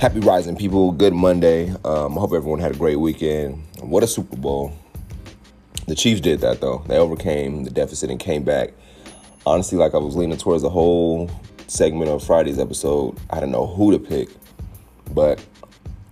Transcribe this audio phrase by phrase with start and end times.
[0.00, 0.92] Happy Rising, people.
[0.92, 1.74] Good Monday.
[1.84, 3.62] Um, I hope everyone had a great weekend.
[3.80, 4.72] What a Super Bowl.
[5.88, 6.82] The Chiefs did that, though.
[6.86, 8.70] They overcame the deficit and came back.
[9.44, 11.30] Honestly, like I was leaning towards the whole
[11.66, 13.18] segment of Friday's episode.
[13.28, 14.30] I didn't know who to pick.
[15.12, 15.44] But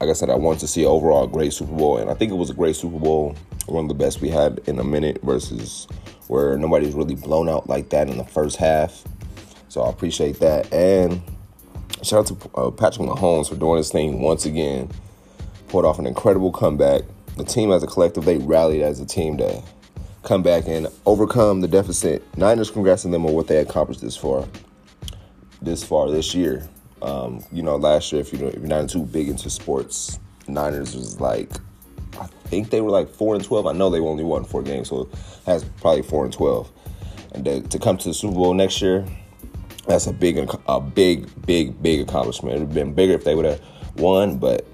[0.02, 1.96] like I said, I wanted to see overall a great Super Bowl.
[1.96, 3.36] And I think it was a great Super Bowl.
[3.68, 5.88] One of the best we had in a minute versus
[6.26, 9.02] where nobody's really blown out like that in the first half.
[9.70, 10.70] So I appreciate that.
[10.74, 11.22] And
[12.02, 14.90] shout out to uh, Patrick Mahomes for doing his thing once again.
[15.68, 17.02] Pulled off an incredible comeback.
[17.36, 19.62] The team as a collective, they rallied as a team to
[20.22, 22.22] come back and overcome the deficit.
[22.36, 24.46] Niners, congrats to them on what they accomplished this far,
[25.62, 26.68] this far this year.
[27.00, 30.18] Um, you know, last year, if, you, if you're not too big into sports,
[30.48, 31.50] Niners was like,
[32.18, 33.66] I think they were like 4 and 12.
[33.66, 35.08] I know they only won four games, so
[35.46, 36.70] has probably 4 and 12.
[37.34, 39.06] And to, to come to the Super Bowl next year,
[39.88, 40.36] that's a big,
[40.68, 42.54] a big, big, big accomplishment.
[42.54, 43.60] It would have been bigger if they would have
[43.96, 44.66] won, but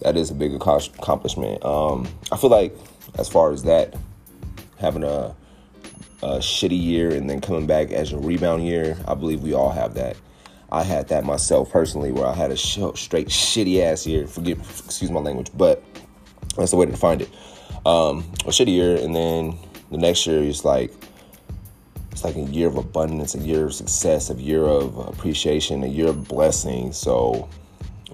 [0.00, 1.62] that is a big accomplishment.
[1.64, 2.74] Um, I feel like
[3.18, 3.94] as far as that,
[4.78, 5.36] having a,
[6.22, 9.70] a shitty year and then coming back as a rebound year, I believe we all
[9.70, 10.16] have that.
[10.72, 14.26] I had that myself personally, where I had a sh- straight shitty ass year.
[14.26, 15.84] Forget, excuse my language, but
[16.56, 17.30] that's the way to find it.
[17.84, 19.58] Um, a shitty year, and then
[19.90, 20.90] the next year is like
[22.14, 25.88] it's like a year of abundance, a year of success, a year of appreciation, a
[25.88, 26.92] year of blessing.
[26.92, 27.48] So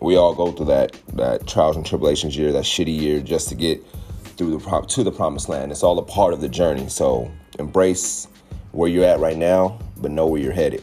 [0.01, 3.55] we all go through that that trials and tribulations year, that shitty year, just to
[3.55, 3.87] get
[4.39, 5.70] through the to the promised land.
[5.70, 6.89] It's all a part of the journey.
[6.89, 8.27] So embrace
[8.73, 10.83] where you're at right now, but know where you're headed.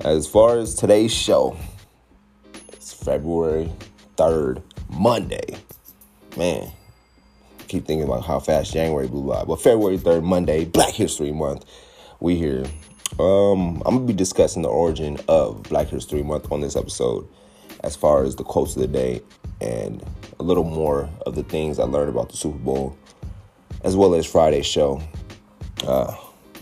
[0.00, 1.54] As far as today's show,
[2.72, 3.70] it's February
[4.16, 5.58] 3rd, Monday.
[6.34, 6.72] Man,
[7.60, 9.44] I keep thinking about how fast January blew by.
[9.44, 11.66] But February 3rd, Monday, Black History Month
[12.20, 12.64] we here.
[13.18, 17.26] Um, I'm gonna be discussing the origin of Black History Month on this episode,
[17.80, 19.20] as far as the quotes of the day
[19.60, 20.02] and
[20.38, 22.96] a little more of the things I learned about the Super Bowl,
[23.84, 25.00] as well as Friday's show.
[25.86, 26.14] Uh,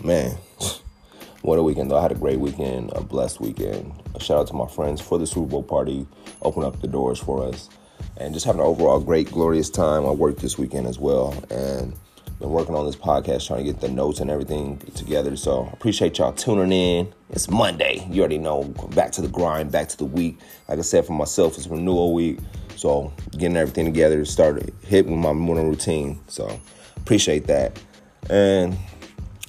[0.03, 0.35] man,
[1.41, 1.97] what a weekend though!
[1.97, 3.93] I had a great weekend, a blessed weekend.
[4.13, 6.05] A shout out to my friends for the Super Bowl party,
[6.41, 7.69] open up the doors for us,
[8.17, 10.05] and just having an overall great, glorious time.
[10.05, 11.93] I worked this weekend as well, and
[12.39, 15.35] been working on this podcast, trying to get the notes and everything together.
[15.35, 17.13] So appreciate y'all tuning in.
[17.29, 18.05] It's Monday.
[18.09, 18.63] You already know.
[18.95, 20.39] Back to the grind, back to the week.
[20.67, 22.39] Like I said, for myself, it's renewal week.
[22.75, 26.19] So getting everything together to start hitting my morning routine.
[26.27, 26.59] So
[26.97, 27.81] appreciate that.
[28.29, 28.77] And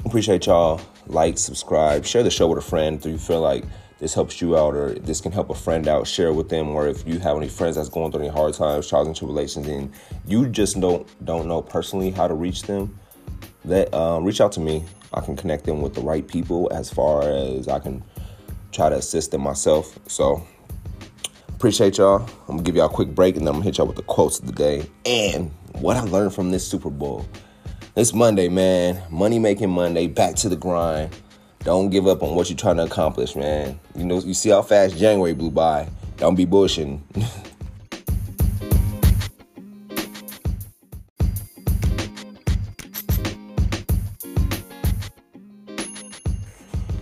[0.05, 0.81] appreciate y'all.
[1.09, 3.65] Like, subscribe, share the show with a friend if you feel like
[3.99, 6.69] this helps you out or this can help a friend out, share with them.
[6.69, 9.67] Or if you have any friends that's going through any hard times, trials and tribulations,
[9.67, 9.93] and
[10.27, 12.99] you just don't don't know personally how to reach them,
[13.65, 14.85] that um, reach out to me.
[15.15, 18.03] I can connect them with the right people as far as I can
[18.73, 19.99] try to assist them myself.
[20.09, 20.47] So
[21.49, 22.29] appreciate y'all.
[22.49, 24.03] I'm gonna give y'all a quick break and then I'm gonna hit y'all with the
[24.03, 27.25] quotes of the day and what I learned from this Super Bowl.
[27.97, 29.03] It's Monday, man.
[29.11, 30.07] Money making Monday.
[30.07, 31.17] Back to the grind.
[31.67, 33.81] Don't give up on what you're trying to accomplish, man.
[33.97, 35.89] You know, you see how fast January blew by.
[36.17, 37.03] Don't be bushing.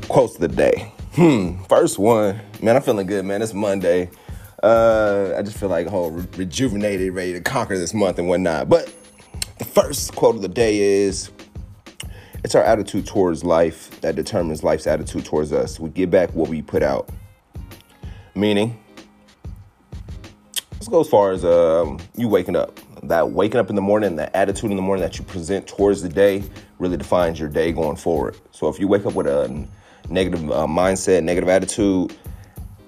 [0.08, 0.90] Quotes of the day.
[1.12, 1.62] Hmm.
[1.64, 2.76] First one, man.
[2.76, 3.42] I'm feeling good, man.
[3.42, 4.08] It's Monday.
[4.62, 8.70] Uh, I just feel like whole re- rejuvenated, ready to conquer this month and whatnot.
[8.70, 8.90] But
[9.58, 11.28] the first quote of the day is
[12.44, 15.80] it's our attitude towards life that determines life's attitude towards us.
[15.80, 17.08] We get back what we put out.
[18.34, 18.78] Meaning,
[20.72, 22.78] let's go as far as um, you waking up.
[23.02, 26.02] That waking up in the morning, that attitude in the morning that you present towards
[26.02, 26.44] the day
[26.78, 28.36] really defines your day going forward.
[28.50, 29.66] So if you wake up with a
[30.10, 32.14] negative uh, mindset, negative attitude,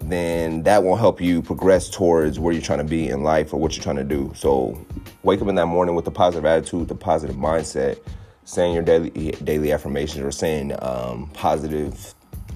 [0.03, 3.61] then that won't help you progress towards where you're trying to be in life or
[3.61, 4.33] what you're trying to do.
[4.37, 4.85] So
[5.23, 7.99] wake up in that morning with a positive attitude, the positive mindset
[8.47, 9.11] saying your daily
[9.45, 12.15] daily affirmations or saying um, positive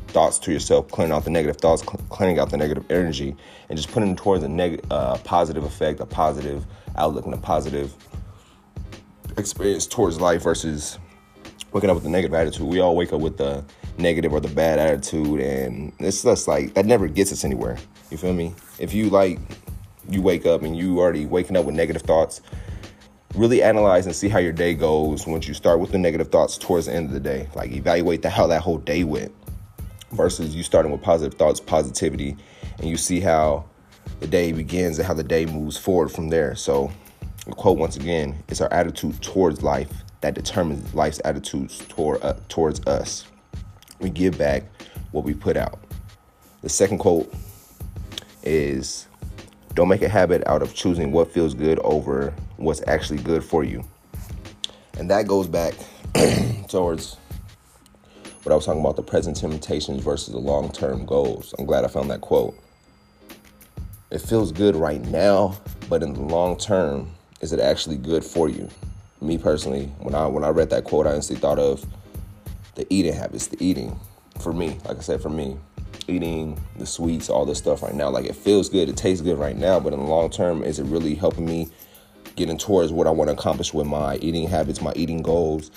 [0.09, 3.37] thoughts to yourself, clearing out the negative thoughts, cl- clearing out the negative energy,
[3.69, 6.65] and just putting towards a neg- uh, positive effect, a positive
[6.97, 7.93] outlook, and a positive
[9.37, 10.99] experience towards life versus
[11.73, 12.67] waking up with a negative attitude.
[12.67, 13.65] We all wake up with the
[13.99, 17.77] negative or the bad attitude, and it's just like that never gets us anywhere.
[18.11, 18.55] You feel me?
[18.79, 19.41] If you like,
[20.09, 22.43] you wake up and you already waking up with negative thoughts
[23.35, 26.59] really analyze and see how your day goes once you start with the negative thoughts
[26.59, 27.49] towards the end of the day.
[27.55, 29.33] Like evaluate the, how that whole day went
[30.13, 32.37] versus you starting with positive thoughts, positivity,
[32.79, 33.65] and you see how
[34.19, 36.55] the day begins and how the day moves forward from there.
[36.55, 36.91] So,
[37.47, 42.35] the quote once again: "It's our attitude towards life that determines life's attitudes toward uh,
[42.49, 43.25] towards us.
[44.01, 44.65] We give back
[45.13, 45.79] what we put out."
[46.63, 47.33] The second quote
[48.43, 49.07] is
[49.75, 53.63] Don't make a habit out of choosing what feels good over what's actually good for
[53.63, 53.85] you.
[54.99, 55.75] And that goes back
[56.69, 57.17] towards
[58.43, 61.55] what I was talking about the present temptations versus the long term goals.
[61.59, 62.59] I'm glad I found that quote.
[64.11, 65.57] It feels good right now,
[65.89, 68.69] but in the long term, is it actually good for you?
[69.21, 71.85] Me personally, when I when I read that quote, I instantly thought of
[72.75, 73.99] the eating habits, the eating.
[74.41, 75.59] For me, like I said, for me,
[76.09, 79.39] eating the sweets, all this stuff right now, like it feels good, it tastes good
[79.39, 81.69] right now, but in the long term, is it really helping me
[82.37, 85.71] getting towards what I want to accomplish with my eating habits, my eating goals?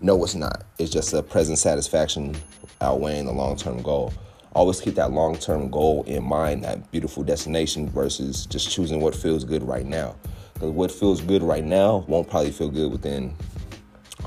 [0.00, 0.64] No, it's not.
[0.78, 2.36] It's just a present satisfaction
[2.80, 4.12] outweighing the long term goal.
[4.52, 9.14] Always keep that long term goal in mind, that beautiful destination versus just choosing what
[9.14, 10.16] feels good right now.
[10.54, 13.34] Because what feels good right now won't probably feel good within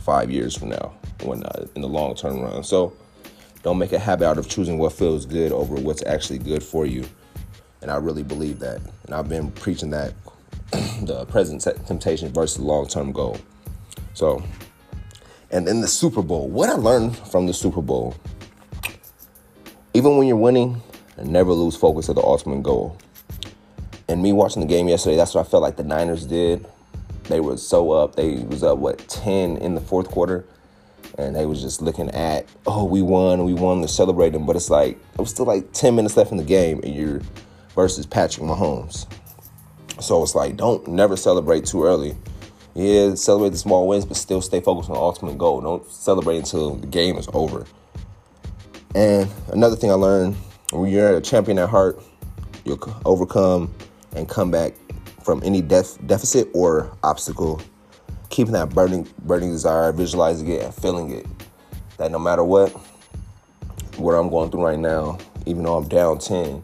[0.02, 0.94] five years from now,
[1.24, 2.64] when uh, in the long term run.
[2.64, 2.94] So
[3.64, 6.86] don't make a habit out of choosing what feels good over what's actually good for
[6.86, 7.06] you.
[7.82, 8.82] And I really believe that.
[9.06, 10.14] And I've been preaching that
[10.72, 13.38] the present temptation versus the long term goal.
[14.14, 14.44] So
[15.52, 16.48] and then the Super Bowl.
[16.48, 18.16] What I learned from the Super Bowl,
[19.94, 20.82] even when you're winning,
[21.24, 22.98] never lose focus of the ultimate goal.
[24.08, 26.68] And me watching the game yesterday, that's what I felt like the Niners did.
[27.24, 28.16] They were so up.
[28.16, 30.46] They was up what 10 in the fourth quarter.
[31.18, 34.46] And they was just looking at, oh, we won, we won, they're celebrating.
[34.46, 37.22] But it's like it was still like 10 minutes left in the game, and you're
[37.76, 39.06] versus Patrick Mahomes.
[40.02, 42.16] So it's like, don't never celebrate too early
[42.76, 45.62] yeah, celebrate the small wins, but still stay focused on the ultimate goal.
[45.62, 47.66] Don't celebrate until the game is over.
[48.96, 50.36] And another thing I learned
[50.72, 52.02] when you're a champion at heart,
[52.66, 53.74] you'll overcome
[54.16, 54.74] and come back
[55.24, 57.62] from any def- deficit or obstacle,
[58.30, 61.26] keeping that burning, burning desire, visualizing it, and feeling it.
[61.98, 62.70] That no matter what,
[63.98, 66.64] what I'm going through right now, even though I'm down 10,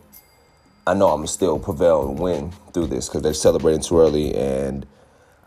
[0.88, 4.85] I know I'm still prevail and win through this because they're celebrating too early and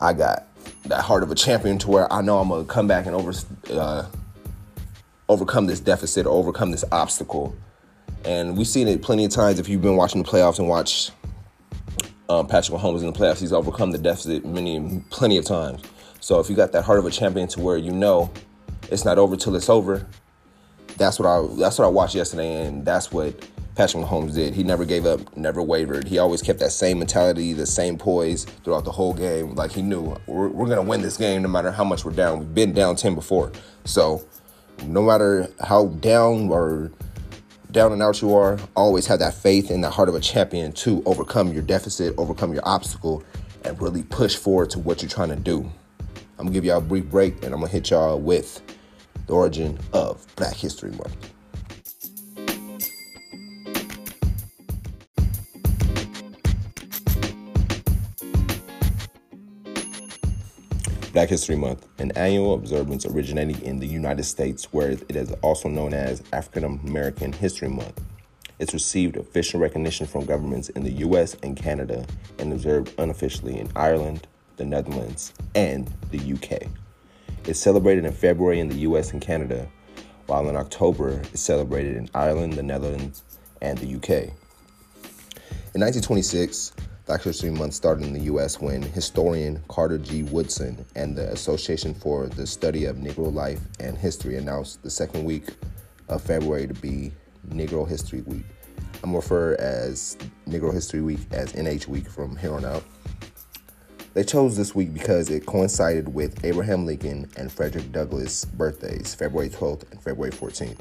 [0.00, 0.46] I got
[0.86, 3.32] that heart of a champion to where I know I'm gonna come back and over
[3.70, 4.06] uh,
[5.28, 7.54] overcome this deficit or overcome this obstacle.
[8.24, 9.58] And we've seen it plenty of times.
[9.58, 11.10] If you've been watching the playoffs and watch
[12.28, 15.82] um, Patrick Mahomes in the playoffs, he's overcome the deficit many, plenty of times.
[16.20, 18.30] So if you got that heart of a champion to where you know
[18.90, 20.06] it's not over till it's over,
[20.96, 23.48] that's what I that's what I watched yesterday, and that's what
[23.78, 24.54] Patrick Mahomes did.
[24.54, 26.08] He never gave up, never wavered.
[26.08, 29.54] He always kept that same mentality, the same poise throughout the whole game.
[29.54, 32.40] Like he knew we're, we're to win this game no matter how much we're down.
[32.40, 33.52] We've been down 10 before.
[33.84, 34.26] So
[34.84, 36.90] no matter how down or
[37.70, 40.72] down and out you are, always have that faith and that heart of a champion
[40.72, 43.22] to overcome your deficit, overcome your obstacle,
[43.64, 45.70] and really push forward to what you're trying to do.
[46.38, 48.62] I'm gonna give y'all a brief break and I'm gonna hit y'all with
[49.26, 51.32] the origin of Black History Month.
[61.12, 65.68] Black History Month, an annual observance originating in the United States, where it is also
[65.68, 68.00] known as African American History Month.
[68.60, 72.06] It's received official recognition from governments in the US and Canada
[72.38, 76.68] and observed unofficially in Ireland, the Netherlands, and the UK.
[77.46, 79.66] It's celebrated in February in the US and Canada,
[80.26, 83.22] while in October it's celebrated in Ireland, the Netherlands,
[83.62, 84.34] and the UK.
[85.74, 86.72] In 1926,
[87.06, 88.60] Black History Month started in the U.S.
[88.60, 90.24] when historian Carter G.
[90.24, 95.24] Woodson and the Association for the Study of Negro Life and History announced the second
[95.24, 95.48] week
[96.08, 97.12] of February to be
[97.48, 98.44] Negro History Week.
[99.02, 102.84] I'm referred as Negro History Week as NH Week from here on out.
[104.18, 109.48] They chose this week because it coincided with Abraham Lincoln and Frederick Douglass' birthdays, February
[109.48, 110.80] 12th and February 14th,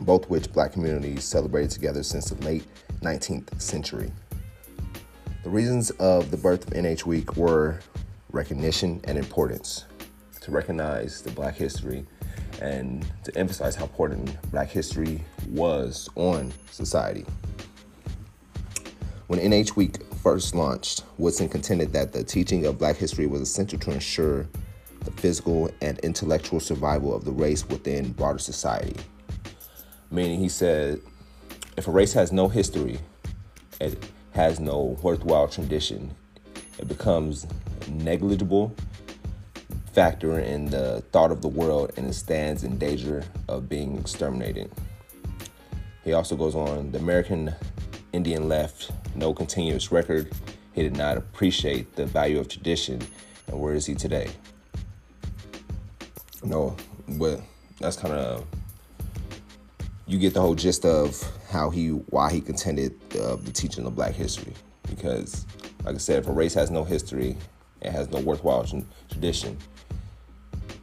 [0.00, 2.64] both which black communities celebrated together since the late
[3.02, 4.10] 19th century.
[5.44, 7.78] The reasons of the birth of NH Week were
[8.32, 9.84] recognition and importance.
[10.40, 12.04] To recognize the black history
[12.60, 17.24] and to emphasize how important black history was on society.
[19.28, 23.78] When NH Week first launched, Woodson contended that the teaching of black history was essential
[23.80, 24.46] to ensure
[25.04, 28.96] the physical and intellectual survival of the race within broader society.
[30.10, 31.00] Meaning, he said,
[31.76, 32.98] if a race has no history,
[33.80, 36.10] it has no worthwhile tradition.
[36.78, 37.46] It becomes
[37.88, 38.74] negligible
[39.92, 44.70] factor in the thought of the world and it stands in danger of being exterminated.
[46.04, 47.54] He also goes on the American
[48.12, 50.32] Indian left no continuous record.
[50.72, 53.00] He did not appreciate the value of tradition.
[53.46, 54.30] And where is he today?
[56.42, 56.76] No,
[57.08, 57.40] but
[57.78, 58.46] that's kind of
[60.06, 63.94] you get the whole gist of how he why he contended uh, the teaching of
[63.94, 64.54] black history
[64.88, 65.46] because,
[65.84, 67.36] like I said, if a race has no history,
[67.80, 68.66] it has no worthwhile
[69.08, 69.56] tradition,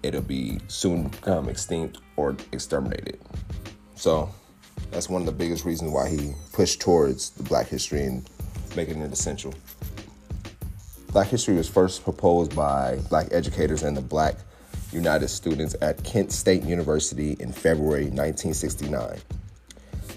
[0.01, 3.19] it'll be soon become extinct or exterminated.
[3.95, 4.29] So
[4.91, 8.29] that's one of the biggest reasons why he pushed towards the Black history and
[8.75, 9.53] making it essential.
[11.11, 14.35] Black history was first proposed by black educators and the Black
[14.91, 19.17] United students at Kent State University in February 1969.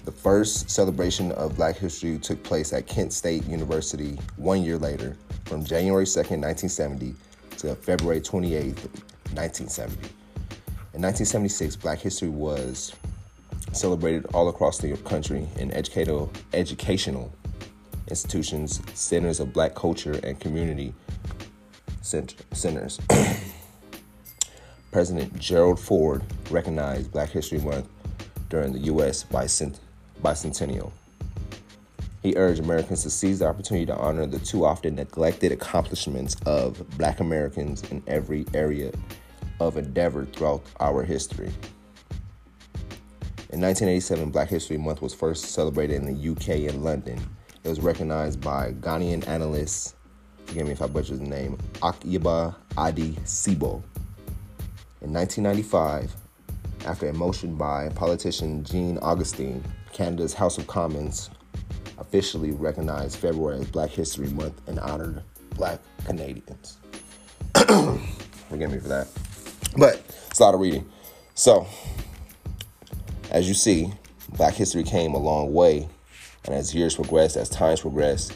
[0.04, 5.16] The first celebration of Black History took place at Kent State University one year later,
[5.44, 7.14] from January 2nd, 1970
[7.58, 8.88] to February 28th,
[9.34, 9.94] 1970.
[10.92, 12.94] In 1976, Black History was
[13.72, 17.32] celebrated all across the country in educational, educational
[18.08, 20.92] institutions, centers of black culture, and community
[22.02, 23.00] centers.
[24.92, 27.88] President Gerald Ford recognized Black History Month
[28.48, 29.22] during the U.S.
[29.22, 29.78] bicent-
[30.20, 30.90] bicentennial.
[32.22, 36.84] He urged Americans to seize the opportunity to honor the too often neglected accomplishments of
[36.98, 38.90] Black Americans in every area
[39.60, 41.50] of endeavor throughout our history.
[43.52, 47.18] In 1987, Black History Month was first celebrated in the UK in London.
[47.64, 49.96] It was recognized by Ghanaian analyst,
[50.46, 53.82] forgive me if I butcher the name, Akiba Adi Sibo.
[55.02, 56.14] In 1995,
[56.86, 61.28] after a motion by politician Jean Augustine, Canada's House of Commons
[61.98, 65.24] officially recognized February as Black History Month and honored
[65.56, 66.78] Black Canadians.
[67.56, 69.08] Forgive me for that.
[69.76, 70.88] But it's a lot of reading.
[71.34, 71.66] So,
[73.30, 73.92] as you see,
[74.36, 75.88] Black history came a long way.
[76.44, 78.32] And as years progressed, as times progressed,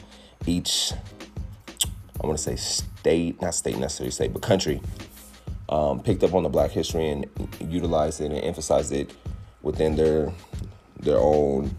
[0.47, 0.93] each,
[2.23, 4.81] I want to say state, not state necessarily state, but country
[5.69, 7.27] um, picked up on the Black history and
[7.61, 9.13] utilized it and emphasized it
[9.63, 10.33] within their
[11.01, 11.75] their own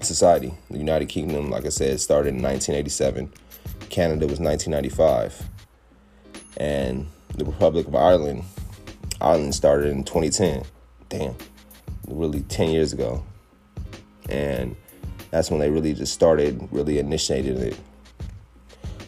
[0.00, 0.52] society.
[0.70, 3.32] The United Kingdom, like I said, started in 1987.
[3.88, 5.48] Canada was 1995,
[6.58, 8.44] and the Republic of Ireland,
[9.20, 10.62] Ireland started in 2010.
[11.08, 11.34] Damn,
[12.08, 13.22] really 10 years ago,
[14.28, 14.76] and
[15.30, 17.78] that's when they really just started, really initiated it.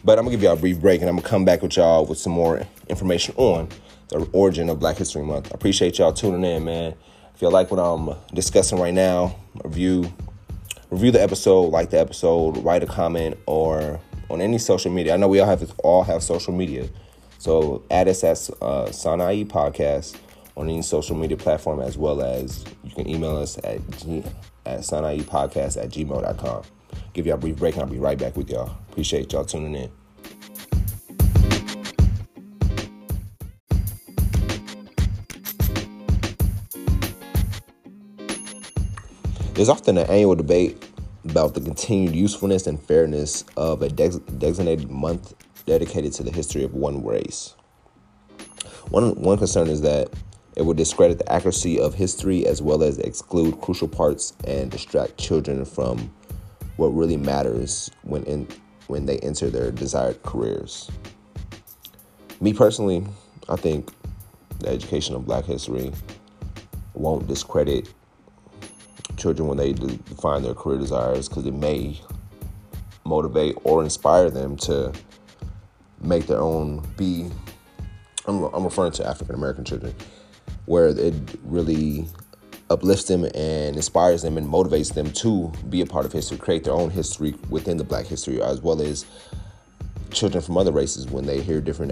[0.03, 2.05] But I'm gonna give y'all a brief break, and I'm gonna come back with y'all
[2.05, 3.69] with some more information on
[4.09, 5.51] the origin of Black History Month.
[5.51, 6.95] I appreciate y'all tuning in, man.
[7.35, 10.11] If you like what I'm discussing right now, review
[10.89, 15.13] review the episode, like the episode, write a comment, or on any social media.
[15.13, 16.89] I know we all have all have social media,
[17.37, 20.17] so add us at uh, Sanai Podcast
[20.57, 24.23] on any social media platform, as well as you can email us at g-
[24.65, 26.63] at Sanai Podcast at gmail.com.
[27.13, 28.77] Give y'all a brief break, and I'll be right back with y'all.
[28.89, 29.91] Appreciate y'all tuning in.
[39.53, 40.83] There's often an annual debate
[41.25, 46.73] about the continued usefulness and fairness of a designated month dedicated to the history of
[46.73, 47.53] one race.
[48.89, 50.09] One, one concern is that
[50.55, 55.17] it would discredit the accuracy of history as well as exclude crucial parts and distract
[55.17, 56.13] children from
[56.77, 58.47] what really matters when in,
[58.87, 60.89] when they enter their desired careers.
[62.41, 63.05] Me personally,
[63.47, 63.91] I think
[64.59, 65.91] the education of black history
[66.93, 67.93] won't discredit
[69.17, 71.99] children when they define their career desires because it may
[73.05, 74.91] motivate or inspire them to
[76.01, 77.29] make their own be
[78.27, 79.95] I'm, I'm referring to African American children
[80.65, 81.13] where it
[81.43, 82.07] really
[82.69, 86.63] uplifts them and inspires them and motivates them to be a part of history, create
[86.63, 89.05] their own history within the black history, as well as
[90.11, 91.91] children from other races when they hear different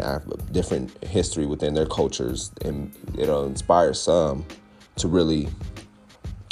[0.51, 4.45] different history within their cultures, and it'll inspire some
[4.97, 5.47] to really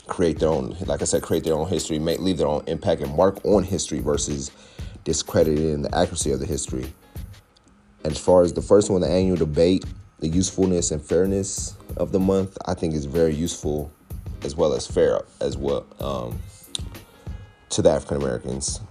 [0.08, 3.02] create their own, like I said, create their own history, make leave their own impact
[3.02, 4.52] and mark on history versus
[5.04, 6.94] discrediting the accuracy of the history.
[8.04, 9.84] As far as the first one, the annual debate,
[10.20, 13.92] the usefulness and fairness of the month, I think is very useful
[14.44, 16.40] as well as fair as well um,
[17.70, 18.82] to the African Americans,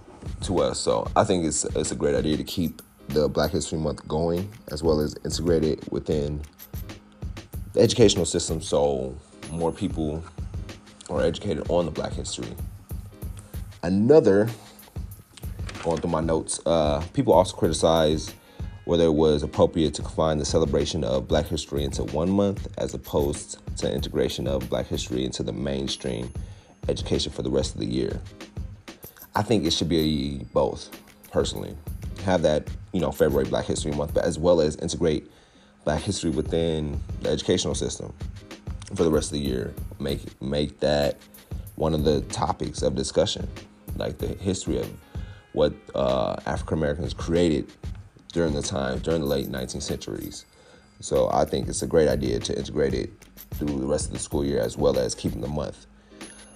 [0.43, 0.79] to us.
[0.79, 4.49] So I think it's it's a great idea to keep the Black History Month going
[4.71, 6.41] as well as integrate it within
[7.73, 9.15] the educational system so
[9.51, 10.23] more people
[11.09, 12.53] are educated on the Black history.
[13.83, 14.49] Another,
[15.83, 18.33] going through my notes, uh, people also criticize
[18.87, 22.93] whether it was appropriate to confine the celebration of Black history into one month as
[22.93, 26.31] opposed to integration of Black history into the mainstream
[26.87, 28.17] education for the rest of the year.
[29.35, 30.89] I think it should be both,
[31.31, 31.75] personally.
[32.23, 35.29] Have that, you know, February Black History Month, but as well as integrate
[35.83, 38.13] Black history within the educational system
[38.95, 39.73] for the rest of the year.
[39.99, 41.17] Make make that
[41.75, 43.49] one of the topics of discussion,
[43.97, 44.89] like the history of
[45.51, 47.69] what uh, African Americans created
[48.37, 50.45] during the time, during the late 19th centuries.
[50.99, 53.09] So I think it's a great idea to integrate it
[53.55, 55.87] through the rest of the school year as well as keeping the month.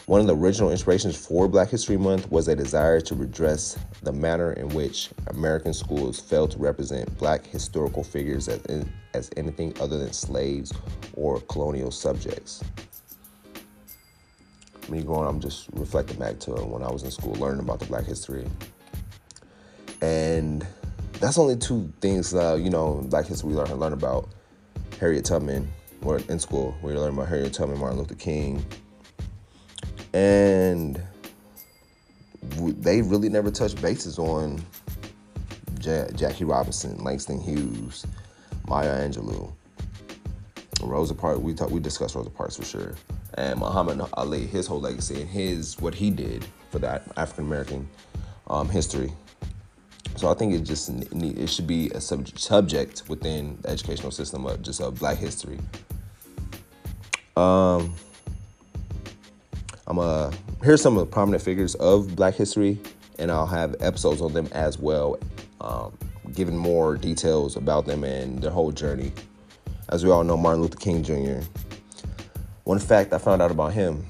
[0.05, 4.11] One of the original inspirations for Black History Month was a desire to redress the
[4.11, 9.73] manner in which American schools failed to represent black historical figures as, in, as anything
[9.81, 10.71] other than slaves
[11.15, 12.63] or colonial subjects.
[14.87, 17.87] Me going, I'm just reflecting back to when I was in school learning about the
[17.87, 18.47] black history.
[20.03, 20.67] And
[21.21, 24.29] that's only two things, uh, you know, black history we learn, learn about
[24.99, 28.65] Harriet Tubman, or in school, we learn about Harriet Tubman, Martin Luther King,
[30.13, 31.01] and
[32.41, 34.61] they really never touched bases on
[35.79, 38.05] Jackie Robinson, Langston Hughes,
[38.67, 39.53] Maya Angelou,
[40.81, 41.39] Rosa Parks.
[41.39, 42.95] We we discussed Rosa Parks for sure,
[43.35, 47.87] and Muhammad Ali, his whole legacy and his what he did for that African American
[48.47, 49.13] um, history.
[50.15, 54.45] So I think it just it should be a sub- subject within the educational system
[54.45, 55.59] of just a Black history.
[57.35, 57.93] Um,
[59.87, 60.31] I'm uh
[60.63, 62.79] here's some of the prominent figures of Black history,
[63.19, 65.17] and I'll have episodes on them as well,
[65.59, 65.97] um,
[66.33, 69.11] giving more details about them and their whole journey.
[69.89, 71.45] As we all know, Martin Luther King Jr.
[72.63, 74.05] One fact I found out about him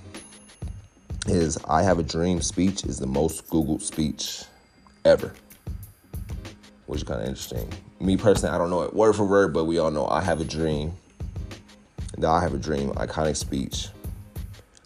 [1.27, 4.43] is "I Have a Dream" speech is the most Googled speech
[5.05, 5.33] ever,
[6.91, 7.71] which is kind of interesting.
[8.01, 10.41] Me personally, I don't know it word for word, but we all know "I Have
[10.41, 10.91] a Dream."
[12.17, 13.87] That "I Have a Dream" iconic speech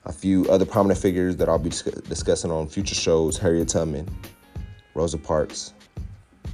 [0.06, 4.08] a few other prominent figures that I'll be discussing on future shows Harriet Tubman,
[4.94, 5.74] Rosa Parks,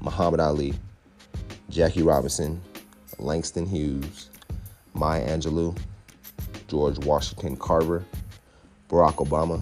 [0.01, 0.74] Muhammad Ali,
[1.70, 2.62] Jackie Robinson,
[3.20, 4.29] Langston Hughes,
[4.93, 5.77] Maya Angelou,
[6.70, 8.05] George Washington Carver,
[8.89, 9.62] Barack Obama.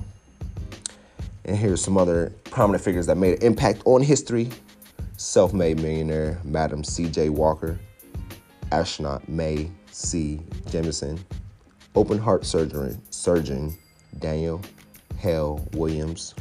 [1.46, 4.52] And here's some other prominent figures that made an impact on history
[5.20, 7.30] self made millionaire Madam C.J.
[7.30, 7.78] Walker,
[8.72, 10.40] astronaut Mae C.
[10.68, 11.20] Jemison,
[11.94, 13.78] open heart surgeon, surgeon
[14.20, 14.62] Daniel
[15.18, 16.34] Hale Williams,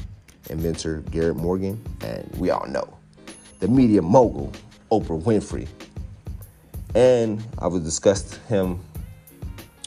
[0.48, 2.96] inventor Garrett Morgan, and we all know
[3.58, 4.52] the media mogul
[4.92, 5.66] Oprah Winfrey.
[6.94, 8.80] And I will discuss him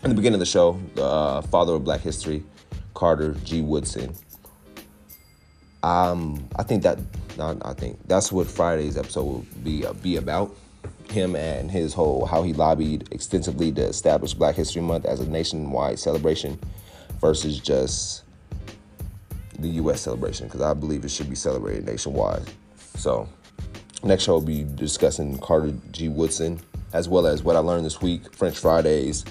[0.03, 2.43] in the beginning of the show, the uh, father of Black history,
[2.93, 3.61] Carter G.
[3.61, 4.13] Woodson.
[5.83, 6.99] Um, I think that
[7.39, 10.55] I think that's what Friday's episode will be uh, be about
[11.09, 15.29] him and his whole how he lobbied extensively to establish Black History Month as a
[15.29, 16.59] nationwide celebration
[17.19, 18.23] versus just
[19.59, 20.01] the U.S.
[20.01, 22.43] celebration because I believe it should be celebrated nationwide.
[22.95, 23.27] So
[24.03, 26.09] next show will be discussing Carter G.
[26.09, 26.59] Woodson
[26.93, 29.23] as well as what I learned this week, French Fridays.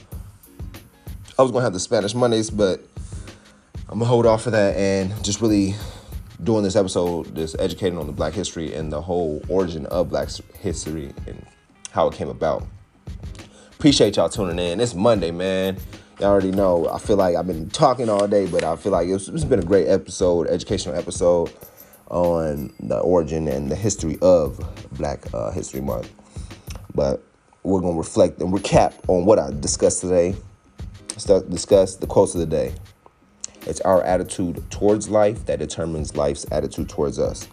[1.39, 2.81] I was gonna have the Spanish Mondays, but
[3.89, 5.75] I'm gonna hold off for that and just really
[6.45, 10.29] doing this episode, just educating on the Black history and the whole origin of Black
[10.59, 11.47] history and
[11.91, 12.67] how it came about.
[13.73, 14.81] Appreciate y'all tuning in.
[14.81, 15.77] It's Monday, man.
[16.19, 16.89] Y'all already know.
[16.89, 19.59] I feel like I've been talking all day, but I feel like it's, it's been
[19.59, 21.53] a great episode, educational episode
[22.09, 24.61] on the origin and the history of
[24.93, 26.13] Black uh, History Month.
[26.95, 27.23] But
[27.63, 30.35] we're gonna reflect and recap on what I discussed today.
[31.17, 32.75] Start discuss the quotes of the day.
[33.67, 37.49] It's our attitude towards life that determines life's attitude towards us.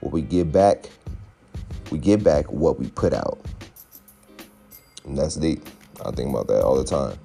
[0.00, 0.88] What we give back,
[1.90, 3.38] we give back what we put out.
[5.04, 5.66] And that's deep.
[6.04, 7.18] I think about that all the time.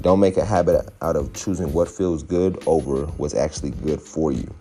[0.00, 4.32] Don't make a habit out of choosing what feels good over what's actually good for
[4.32, 4.52] you.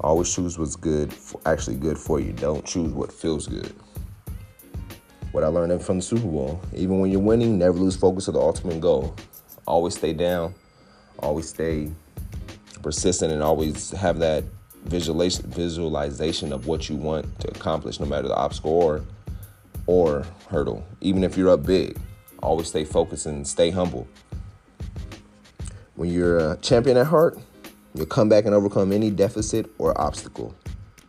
[0.00, 1.12] Always choose what's good,
[1.46, 2.32] actually good for you.
[2.32, 3.74] Don't choose what feels good.
[5.32, 8.34] What I learned from the Super Bowl, even when you're winning, never lose focus of
[8.34, 9.14] the ultimate goal.
[9.66, 10.54] Always stay down.
[11.20, 11.90] Always stay
[12.82, 14.44] persistent and always have that
[14.84, 19.02] visualization visualization of what you want to accomplish, no matter the obstacle or
[19.86, 20.84] or hurdle.
[21.00, 21.98] Even if you're up big,
[22.42, 24.06] always stay focused and stay humble.
[25.94, 27.38] When you're a champion at heart,
[27.94, 30.54] you'll come back and overcome any deficit or obstacle.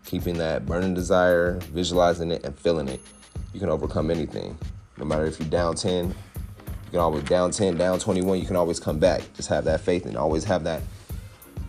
[0.06, 3.02] Keeping that burning desire, visualizing it, and feeling it,
[3.54, 4.58] you can overcome anything.
[4.98, 6.16] No matter if you're down 10,
[6.88, 9.22] you can always down 10, down 21, you can always come back.
[9.34, 10.82] Just have that faith and always have that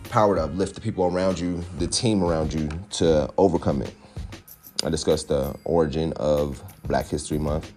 [0.05, 3.93] power to uplift the people around you, the team around you to overcome it.
[4.85, 7.73] I discussed the origin of Black History Month,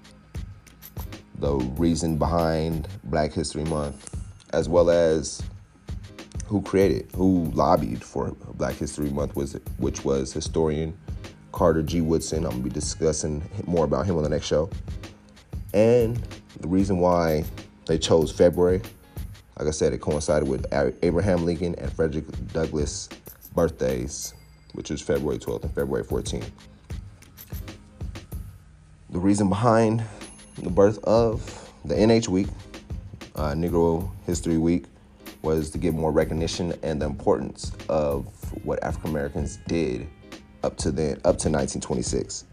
[1.41, 4.15] the reason behind Black History Month,
[4.53, 5.43] as well as
[6.47, 10.97] who created, who lobbied for Black History Month, was which was historian
[11.51, 12.03] Carter G.
[12.03, 12.45] Woodson.
[12.45, 14.71] I'm gonna be discussing more about him on the next show,
[15.73, 16.17] and
[16.61, 17.45] the reason why
[17.87, 18.83] they chose February.
[19.59, 20.67] Like I said, it coincided with
[21.03, 23.09] Abraham Lincoln and Frederick Douglass'
[23.55, 24.35] birthdays
[24.73, 26.49] which was February 12th and February 14th.
[29.11, 30.03] The reason behind
[30.59, 32.49] the birth of the NH Week,
[33.37, 34.87] uh, Negro History Week,
[35.43, 38.27] was to give more recognition and the importance of
[38.65, 40.09] what African Americans did
[40.63, 42.45] up to then, up to 1926,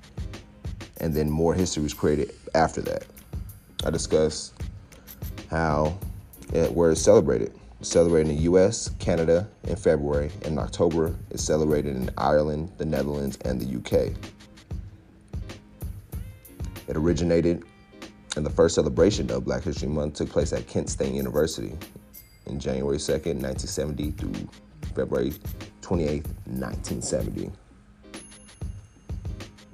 [0.99, 3.05] and then more history was created after that.
[3.85, 4.53] I discuss
[5.49, 5.97] how
[6.53, 7.53] it, where it's celebrated.
[7.81, 13.38] Celebrated in the U.S., Canada in February, and October it's celebrated in Ireland, the Netherlands,
[13.45, 14.13] and the UK.
[16.89, 17.63] It originated,
[18.35, 21.71] and the first celebration of Black History Month took place at Kent State University
[22.47, 24.49] in January 2nd, 1970 through
[24.93, 25.31] February
[25.81, 27.51] 28th, 1970.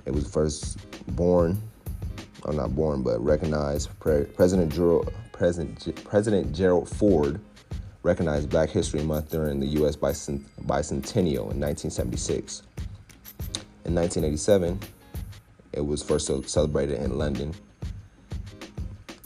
[0.05, 0.77] It was first
[1.09, 1.61] born,
[2.43, 3.89] or not born, but recognized.
[3.99, 7.39] President Gerald, President, President Gerald Ford
[8.03, 9.95] recognized Black History Month during the U.S.
[9.95, 12.61] bicentennial in 1976.
[13.85, 14.79] In 1987,
[15.73, 17.53] it was first celebrated in London,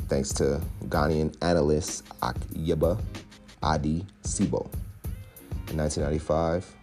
[0.07, 2.99] thanks to Ghanaian analyst Akiyeba
[3.61, 4.71] Adi Sibo.
[5.69, 6.75] In 1995,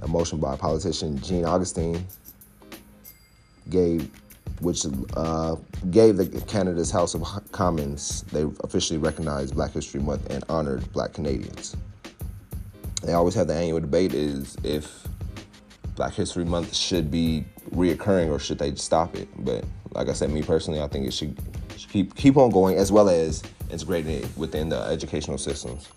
[0.00, 2.06] a motion by politician Jean Augustine
[3.70, 4.10] gave
[4.60, 4.84] which
[5.16, 5.56] uh,
[5.90, 11.12] gave the Canada's House of Commons they officially recognized Black History Month and honored Black
[11.12, 11.76] Canadians.
[13.02, 15.06] They always have the annual debate is if
[15.94, 19.28] Black History Month should be reoccurring or should they stop it.
[19.44, 21.38] But like I said, me personally, I think it should,
[21.76, 25.88] should keep keep on going as well as integrating it within the educational systems.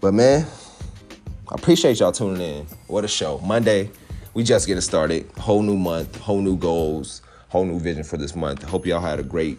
[0.00, 0.46] But man,
[1.48, 2.66] I appreciate y'all tuning in.
[2.86, 3.38] What a show.
[3.38, 3.90] Monday,
[4.36, 5.26] we just getting started.
[5.38, 8.62] Whole new month, whole new goals, whole new vision for this month.
[8.64, 9.58] Hope y'all had a great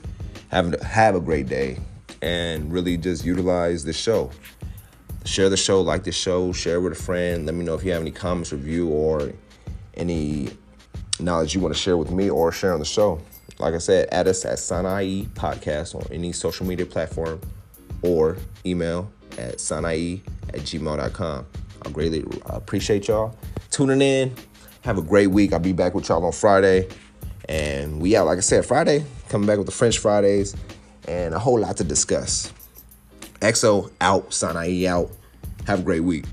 [0.49, 1.79] have have a great day
[2.21, 4.29] and really just utilize the show.
[5.25, 7.47] Share the show, like the show, share with a friend.
[7.47, 9.31] Let me know if you have any comments, review, or
[9.95, 10.49] any
[11.19, 13.19] knowledge you want to share with me or share on the show.
[13.57, 17.41] Like I said, add us at Sanai Podcast on any social media platform
[18.03, 21.45] or email at sanai at gmail.com.
[21.83, 23.35] I greatly appreciate y'all
[23.71, 24.35] tuning in.
[24.87, 25.51] Have a great week.
[25.51, 26.87] I'll be back with y'all on Friday.
[27.49, 30.55] And we out, like I said, Friday, coming back with the French Fridays
[31.09, 32.53] and a whole lot to discuss.
[33.41, 35.11] EXO out, Sanai out.
[35.65, 36.23] Have a great week.